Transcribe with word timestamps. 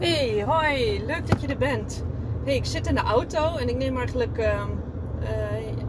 Hey, 0.00 0.44
hoi, 0.46 1.04
leuk 1.06 1.26
dat 1.26 1.40
je 1.40 1.46
er 1.46 1.56
bent. 1.56 2.04
Hey, 2.44 2.54
ik 2.54 2.64
zit 2.64 2.86
in 2.86 2.94
de 2.94 3.00
auto 3.00 3.56
en 3.56 3.68
ik 3.68 3.76
neem 3.76 3.96
eigenlijk 3.96 4.38
uh, 4.38 4.62
uh, 5.22 5.28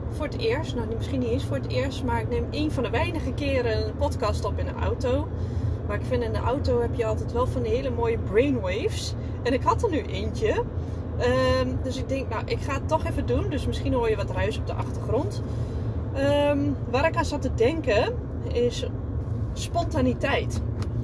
voor 0.09 0.25
het 0.25 0.37
eerst, 0.37 0.75
nou 0.75 0.87
misschien 0.95 1.19
niet 1.19 1.29
eens 1.29 1.45
voor 1.45 1.55
het 1.55 1.67
eerst, 1.67 2.03
maar 2.03 2.21
ik 2.21 2.29
neem 2.29 2.45
een 2.49 2.71
van 2.71 2.83
de 2.83 2.89
weinige 2.89 3.33
keren 3.33 3.87
een 3.87 3.95
podcast 3.95 4.45
op 4.45 4.59
in 4.59 4.65
de 4.65 4.73
auto. 4.79 5.27
Maar 5.87 5.95
ik 5.95 6.05
vind 6.05 6.23
in 6.23 6.33
de 6.33 6.39
auto 6.39 6.81
heb 6.81 6.95
je 6.95 7.05
altijd 7.05 7.31
wel 7.31 7.47
van 7.47 7.61
die 7.61 7.71
hele 7.71 7.89
mooie 7.89 8.17
brainwaves. 8.17 9.13
En 9.43 9.53
ik 9.53 9.63
had 9.63 9.83
er 9.83 9.89
nu 9.89 10.01
eentje. 10.01 10.63
Um, 11.61 11.79
dus 11.83 11.97
ik 11.97 12.09
denk, 12.09 12.29
nou, 12.29 12.43
ik 12.45 12.59
ga 12.59 12.73
het 12.73 12.87
toch 12.87 13.05
even 13.05 13.25
doen. 13.25 13.49
Dus 13.49 13.65
misschien 13.65 13.93
hoor 13.93 14.09
je 14.09 14.15
wat 14.15 14.31
ruis 14.31 14.57
op 14.57 14.67
de 14.67 14.73
achtergrond. 14.73 15.41
Um, 16.49 16.75
waar 16.89 17.07
ik 17.07 17.15
aan 17.15 17.25
zat 17.25 17.41
te 17.41 17.53
denken 17.53 18.13
is 18.53 18.85
spontaniteit. 19.53 20.61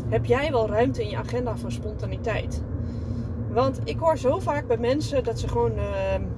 Heb 0.10 0.26
jij 0.26 0.52
wel 0.52 0.70
ruimte 0.70 1.04
in 1.04 1.10
je 1.10 1.18
agenda 1.18 1.58
voor 1.58 1.72
spontaniteit? 1.72 2.62
Want 3.58 3.80
ik 3.84 4.00
hoor 4.00 4.18
zo 4.18 4.40
vaak 4.40 4.68
bij 4.68 4.78
mensen 4.78 5.24
dat 5.24 5.40
ze 5.40 5.48
gewoon 5.48 5.78
uh, 5.78 5.86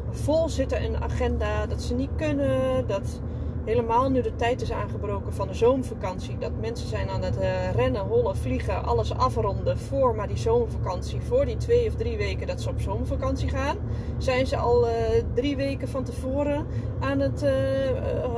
vol 0.09 0.50
zitten 0.50 0.81
in 0.81 0.92
de 0.92 1.00
agenda, 1.00 1.66
dat 1.66 1.81
ze 1.81 1.94
niet 1.94 2.09
kunnen, 2.16 2.88
dat 2.88 3.22
helemaal 3.66 4.09
nu 4.09 4.22
de 4.22 4.36
tijd 4.36 4.61
is 4.61 4.72
aangebroken 4.72 5.34
van 5.34 5.48
de 5.48 5.53
zomervakantie, 5.53 6.38
dat 6.38 6.52
mensen 6.61 6.88
zijn 6.88 7.09
aan 7.09 7.22
het 7.22 7.38
uh, 7.38 7.72
rennen, 7.72 8.02
hollen, 8.02 8.38
vliegen, 8.38 8.84
alles 8.84 9.14
afronden 9.14 9.78
voor 9.78 10.16
maar 10.16 10.28
die 10.28 10.38
zomervakantie, 10.38 11.22
voor 11.22 11.45
die 11.45 11.58
twee 11.58 11.88
of 11.88 11.95
drie 11.95 12.17
weken 12.17 12.48
dat 12.48 12.61
ze 12.61 12.70
op 12.70 12.81
zomervakantie 12.81 13.50
gaan, 13.50 13.78
zijn 14.17 14.48
ze 14.48 14.58
al 14.58 14.88
uh, 14.88 14.94
drie 15.33 15.56
weken 15.56 15.88
van 15.88 16.04
tevoren 16.04 16.66
aan 17.00 17.20
het 17.20 17.44
uh, 17.44 17.50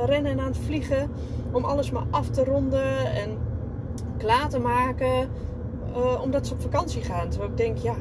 rennen 0.04 0.32
en 0.32 0.40
aan 0.40 0.52
het 0.52 0.58
vliegen 0.58 1.10
om 1.52 1.64
alles 1.64 1.90
maar 1.90 2.06
af 2.10 2.28
te 2.28 2.44
ronden 2.44 3.14
en 3.14 3.38
klaar 4.16 4.48
te 4.48 4.58
maken, 4.58 5.28
omdat 6.22 6.46
ze 6.46 6.52
op 6.52 6.60
vakantie 6.60 7.02
gaan. 7.02 7.28
Terwijl 7.28 7.50
ik 7.50 7.56
denk, 7.56 7.78
ja 7.78 7.94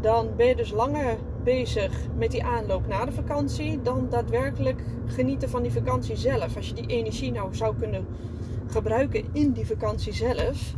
dan 0.00 0.28
ben 0.36 0.46
je 0.46 0.56
dus 0.56 0.70
langer 0.70 1.16
bezig 1.44 1.92
met 2.16 2.30
die 2.30 2.44
aanloop 2.44 2.86
na 2.86 3.04
de 3.04 3.12
vakantie 3.12 3.82
dan 3.82 4.06
daadwerkelijk 4.10 4.82
genieten 5.06 5.50
van 5.50 5.62
die 5.62 5.72
vakantie 5.72 6.16
zelf. 6.16 6.56
Als 6.56 6.68
je 6.68 6.74
die 6.74 6.86
energie 6.86 7.32
nou 7.32 7.54
zou 7.54 7.76
kunnen 7.76 8.06
gebruiken 8.66 9.24
in 9.32 9.52
die 9.52 9.66
vakantie 9.66 10.12
zelf. 10.12 10.74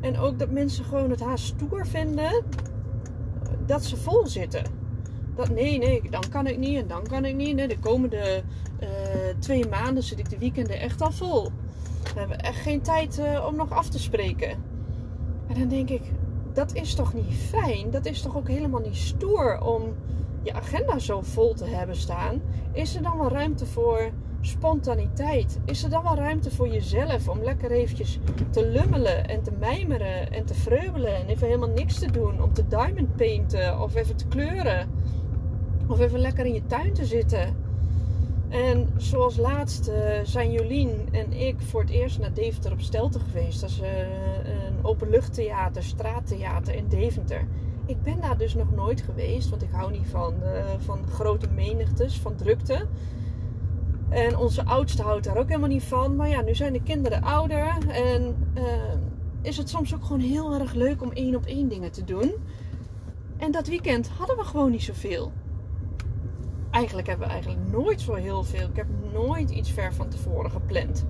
En 0.00 0.18
ook 0.18 0.38
dat 0.38 0.50
mensen 0.50 0.84
gewoon 0.84 1.10
het 1.10 1.20
haast 1.20 1.44
stoer 1.44 1.86
vinden 1.86 2.44
dat 3.66 3.84
ze 3.84 3.96
vol 3.96 4.26
zitten. 4.26 4.64
Dat 5.34 5.48
nee, 5.48 5.78
nee, 5.78 6.02
dan 6.10 6.22
kan 6.30 6.46
ik 6.46 6.58
niet 6.58 6.80
en 6.80 6.86
dan 6.86 7.02
kan 7.02 7.24
ik 7.24 7.34
niet. 7.34 7.56
De 7.56 7.78
komende 7.78 8.42
uh, 8.80 8.88
twee 9.38 9.68
maanden 9.68 10.02
zit 10.02 10.18
ik 10.18 10.30
de 10.30 10.38
weekenden 10.38 10.80
echt 10.80 11.02
al 11.02 11.12
vol. 11.12 11.50
We 12.12 12.18
hebben 12.18 12.38
echt 12.38 12.60
geen 12.60 12.82
tijd 12.82 13.18
uh, 13.18 13.46
om 13.46 13.56
nog 13.56 13.70
af 13.70 13.88
te 13.88 13.98
spreken. 13.98 14.50
En 15.46 15.58
dan 15.58 15.68
denk 15.68 15.90
ik, 15.90 16.02
dat 16.56 16.74
is 16.74 16.94
toch 16.94 17.14
niet 17.14 17.34
fijn? 17.34 17.90
Dat 17.90 18.06
is 18.06 18.22
toch 18.22 18.36
ook 18.36 18.48
helemaal 18.48 18.80
niet 18.80 18.96
stoer 18.96 19.60
om 19.60 19.94
je 20.42 20.52
agenda 20.52 20.98
zo 20.98 21.20
vol 21.20 21.54
te 21.54 21.64
hebben 21.64 21.96
staan? 21.96 22.40
Is 22.72 22.96
er 22.96 23.02
dan 23.02 23.18
wel 23.18 23.28
ruimte 23.28 23.66
voor 23.66 24.10
spontaniteit? 24.40 25.58
Is 25.64 25.82
er 25.82 25.90
dan 25.90 26.02
wel 26.02 26.14
ruimte 26.14 26.50
voor 26.50 26.68
jezelf 26.68 27.28
om 27.28 27.42
lekker 27.42 27.70
eventjes 27.70 28.18
te 28.50 28.66
lummelen 28.66 29.28
en 29.28 29.42
te 29.42 29.52
mijmeren 29.58 30.32
en 30.32 30.44
te 30.44 30.54
vreubelen 30.54 31.14
en 31.14 31.26
even 31.26 31.46
helemaal 31.46 31.68
niks 31.68 31.98
te 31.98 32.10
doen? 32.10 32.42
Om 32.42 32.52
te 32.52 32.68
diamond 32.68 33.16
painten 33.16 33.80
of 33.80 33.94
even 33.94 34.16
te 34.16 34.26
kleuren? 34.26 34.90
Of 35.86 36.00
even 36.00 36.18
lekker 36.18 36.46
in 36.46 36.54
je 36.54 36.66
tuin 36.66 36.92
te 36.92 37.04
zitten? 37.04 37.56
En 38.48 38.88
zoals 38.96 39.36
laatst 39.36 39.88
uh, 39.88 39.94
zijn 40.22 40.52
Jolien 40.52 41.08
en 41.12 41.32
ik 41.32 41.60
voor 41.60 41.80
het 41.80 41.90
eerst 41.90 42.18
naar 42.18 42.32
Deventer 42.32 42.72
op 42.72 42.80
Stelten 42.80 43.20
geweest. 43.20 43.62
Uh, 43.62 43.88
een 44.65 44.65
openluchttheater, 44.96 45.82
straattheater 45.82 46.74
in 46.74 46.88
Deventer. 46.88 47.46
Ik 47.86 48.02
ben 48.02 48.20
daar 48.20 48.38
dus 48.38 48.54
nog 48.54 48.74
nooit 48.74 49.00
geweest, 49.00 49.48
want 49.48 49.62
ik 49.62 49.70
hou 49.70 49.90
niet 49.90 50.06
van, 50.06 50.34
uh, 50.42 50.64
van 50.78 51.06
grote 51.06 51.48
menigtes, 51.54 52.18
van 52.18 52.36
drukte. 52.36 52.86
En 54.08 54.36
onze 54.36 54.64
oudste 54.64 55.02
houdt 55.02 55.24
daar 55.24 55.36
ook 55.36 55.48
helemaal 55.48 55.68
niet 55.68 55.82
van. 55.82 56.16
Maar 56.16 56.28
ja, 56.28 56.40
nu 56.40 56.54
zijn 56.54 56.72
de 56.72 56.82
kinderen 56.82 57.22
ouder 57.22 57.76
en 57.88 58.36
is 59.42 59.56
het 59.56 59.68
soms 59.68 59.94
ook 59.94 60.02
gewoon 60.02 60.20
heel 60.20 60.54
erg 60.54 60.72
leuk 60.74 61.02
om 61.02 61.12
één 61.12 61.36
op 61.36 61.44
één 61.46 61.68
dingen 61.68 61.92
te 61.92 62.04
doen. 62.04 62.34
En 63.36 63.50
dat 63.50 63.66
weekend 63.66 64.08
hadden 64.08 64.36
we 64.36 64.44
gewoon 64.44 64.70
niet 64.70 64.82
zoveel 64.82 65.32
eigenlijk 66.76 67.06
hebben 67.06 67.26
we 67.26 67.32
eigenlijk 67.32 67.70
nooit 67.70 68.00
zo 68.00 68.14
heel 68.14 68.44
veel. 68.44 68.68
Ik 68.68 68.76
heb 68.76 68.86
nooit 69.12 69.50
iets 69.50 69.70
ver 69.70 69.94
van 69.94 70.08
tevoren 70.08 70.50
gepland. 70.50 71.06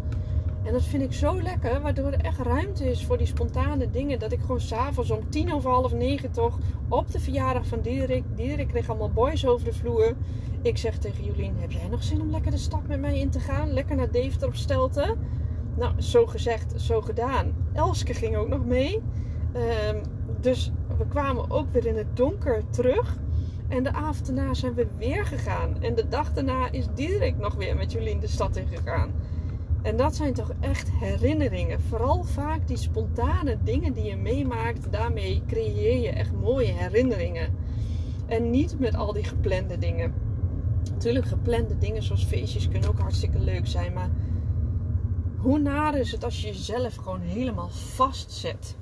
En 0.66 0.72
dat 0.72 0.84
vind 0.84 1.02
ik 1.02 1.12
zo 1.12 1.42
lekker, 1.42 1.80
waardoor 1.80 2.12
er 2.12 2.20
echt 2.20 2.38
ruimte 2.38 2.90
is 2.90 3.04
voor 3.04 3.18
die 3.18 3.26
spontane 3.26 3.90
dingen. 3.90 4.18
Dat 4.18 4.32
ik 4.32 4.40
gewoon 4.40 4.60
s'avonds 4.60 5.10
om 5.10 5.30
tien 5.30 5.52
over 5.52 5.70
half 5.70 5.92
negen 5.92 6.30
toch 6.30 6.58
op 6.88 7.12
de 7.12 7.20
verjaardag 7.20 7.66
van 7.66 7.80
Diederik. 7.80 8.24
Diederik 8.34 8.68
kreeg 8.68 8.88
allemaal 8.88 9.10
boys 9.10 9.46
over 9.46 9.64
de 9.64 9.72
vloer. 9.72 10.14
Ik 10.62 10.78
zeg 10.78 10.98
tegen 10.98 11.24
Jolien, 11.24 11.56
heb 11.58 11.70
jij 11.70 11.88
nog 11.88 12.02
zin 12.02 12.20
om 12.20 12.30
lekker 12.30 12.50
de 12.50 12.56
stad 12.56 12.86
met 12.86 13.00
mij 13.00 13.18
in 13.18 13.30
te 13.30 13.40
gaan? 13.40 13.72
Lekker 13.72 13.96
naar 13.96 14.10
Deventer 14.10 14.48
op 14.48 14.54
Stelten? 14.54 15.18
Nou, 15.76 16.00
zo 16.00 16.26
gezegd, 16.26 16.80
zo 16.80 17.00
gedaan. 17.00 17.52
Elske 17.72 18.14
ging 18.14 18.36
ook 18.36 18.48
nog 18.48 18.64
mee. 18.64 19.02
Um, 19.54 20.00
dus 20.40 20.72
we 20.98 21.06
kwamen 21.06 21.50
ook 21.50 21.70
weer 21.70 21.86
in 21.86 21.96
het 21.96 22.16
donker 22.16 22.62
terug. 22.70 23.16
En 23.68 23.82
de 23.82 23.92
avond 23.92 24.26
daarna 24.26 24.54
zijn 24.54 24.74
we 24.74 24.86
weer 24.98 25.26
gegaan. 25.26 25.82
En 25.82 25.94
de 25.94 26.08
dag 26.08 26.32
daarna 26.32 26.70
is 26.70 26.86
Diederik 26.94 27.38
nog 27.38 27.54
weer 27.54 27.76
met 27.76 27.92
Jolien 27.92 28.20
de 28.20 28.26
stad 28.26 28.56
in 28.56 28.66
gegaan. 28.66 29.12
En 29.86 29.96
dat 29.96 30.16
zijn 30.16 30.34
toch 30.34 30.52
echt 30.60 30.90
herinneringen. 30.90 31.80
Vooral 31.80 32.22
vaak 32.24 32.68
die 32.68 32.76
spontane 32.76 33.58
dingen 33.64 33.92
die 33.92 34.04
je 34.04 34.16
meemaakt. 34.16 34.92
Daarmee 34.92 35.42
creëer 35.46 36.00
je 36.00 36.08
echt 36.08 36.32
mooie 36.32 36.72
herinneringen. 36.72 37.54
En 38.26 38.50
niet 38.50 38.78
met 38.78 38.94
al 38.94 39.12
die 39.12 39.24
geplande 39.24 39.78
dingen. 39.78 40.14
Natuurlijk, 40.92 41.26
geplande 41.26 41.78
dingen 41.78 42.02
zoals 42.02 42.24
feestjes 42.24 42.68
kunnen 42.68 42.88
ook 42.88 42.98
hartstikke 42.98 43.38
leuk 43.38 43.66
zijn. 43.66 43.92
Maar 43.92 44.10
hoe 45.36 45.58
naar 45.58 45.94
is 45.94 46.12
het 46.12 46.24
als 46.24 46.40
je 46.40 46.46
jezelf 46.46 46.94
gewoon 46.94 47.20
helemaal 47.20 47.70
vastzet? 47.70 48.76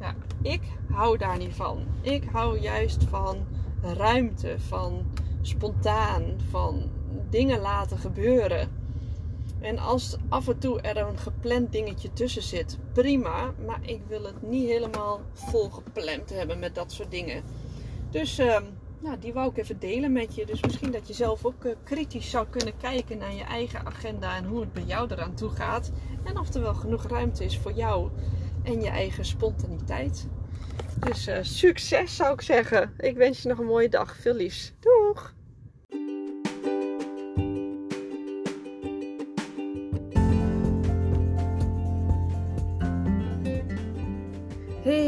Ja, 0.00 0.14
ik 0.42 0.62
hou 0.90 1.18
daar 1.18 1.38
niet 1.38 1.54
van. 1.54 1.78
Ik 2.00 2.24
hou 2.32 2.58
juist 2.58 3.04
van 3.04 3.36
ruimte, 3.80 4.54
van 4.58 5.02
spontaan, 5.40 6.22
van 6.50 6.90
dingen 7.30 7.60
laten 7.60 7.98
gebeuren. 7.98 8.83
En 9.64 9.78
als 9.78 10.16
af 10.28 10.48
en 10.48 10.58
toe 10.58 10.80
er 10.80 10.96
een 10.96 11.18
gepland 11.18 11.72
dingetje 11.72 12.12
tussen 12.12 12.42
zit, 12.42 12.78
prima. 12.92 13.52
Maar 13.66 13.78
ik 13.82 14.00
wil 14.08 14.24
het 14.24 14.42
niet 14.42 14.68
helemaal 14.68 15.20
vol 15.32 15.70
gepland 15.70 16.30
hebben 16.30 16.58
met 16.58 16.74
dat 16.74 16.92
soort 16.92 17.10
dingen. 17.10 17.42
Dus 18.10 18.38
uh, 18.38 18.58
nou, 19.00 19.18
die 19.18 19.32
wou 19.32 19.50
ik 19.50 19.56
even 19.56 19.78
delen 19.78 20.12
met 20.12 20.34
je. 20.34 20.46
Dus 20.46 20.62
misschien 20.62 20.90
dat 20.90 21.08
je 21.08 21.14
zelf 21.14 21.44
ook 21.44 21.64
uh, 21.64 21.72
kritisch 21.84 22.30
zou 22.30 22.46
kunnen 22.50 22.76
kijken 22.76 23.18
naar 23.18 23.34
je 23.34 23.42
eigen 23.42 23.86
agenda 23.86 24.36
en 24.36 24.44
hoe 24.44 24.60
het 24.60 24.72
bij 24.72 24.82
jou 24.82 25.10
eraan 25.10 25.34
toe 25.34 25.50
gaat. 25.50 25.90
En 26.24 26.38
of 26.38 26.54
er 26.54 26.62
wel 26.62 26.74
genoeg 26.74 27.06
ruimte 27.06 27.44
is 27.44 27.58
voor 27.58 27.72
jou 27.72 28.10
en 28.62 28.80
je 28.80 28.88
eigen 28.88 29.24
spontaniteit. 29.24 30.28
Dus 30.98 31.28
uh, 31.28 31.38
succes 31.40 32.16
zou 32.16 32.32
ik 32.32 32.40
zeggen. 32.40 32.94
Ik 32.98 33.16
wens 33.16 33.42
je 33.42 33.48
nog 33.48 33.58
een 33.58 33.66
mooie 33.66 33.88
dag. 33.88 34.16
Veel 34.16 34.34
liefs. 34.34 34.72
Doeg! 34.80 35.34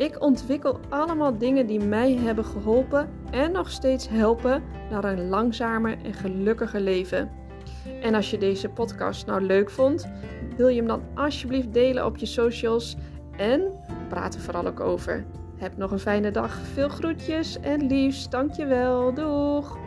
Ik 0.00 0.22
ontwikkel 0.22 0.80
allemaal 0.88 1.38
dingen 1.38 1.66
die 1.66 1.80
mij 1.80 2.14
hebben 2.14 2.44
geholpen 2.44 3.08
en 3.30 3.52
nog 3.52 3.70
steeds 3.70 4.08
helpen 4.08 4.62
naar 4.90 5.04
een 5.04 5.28
langzamer 5.28 5.98
en 6.04 6.14
gelukkiger 6.14 6.80
leven. 6.80 7.30
En 8.02 8.14
als 8.14 8.30
je 8.30 8.38
deze 8.38 8.68
podcast 8.68 9.26
nou 9.26 9.42
leuk 9.42 9.70
vond, 9.70 10.10
wil 10.56 10.68
je 10.68 10.76
hem 10.76 10.86
dan 10.86 11.02
alsjeblieft 11.14 11.72
delen 11.72 12.06
op 12.06 12.16
je 12.16 12.26
socials 12.26 12.96
en 13.36 13.62
praat 14.08 14.34
er 14.34 14.40
vooral 14.40 14.66
ook 14.66 14.80
over. 14.80 15.24
Heb 15.56 15.76
nog 15.76 15.90
een 15.90 15.98
fijne 15.98 16.30
dag. 16.30 16.54
Veel 16.54 16.88
groetjes 16.88 17.60
en 17.60 17.86
liefst. 17.86 18.30
Dankjewel. 18.30 19.14
Doeg! 19.14 19.78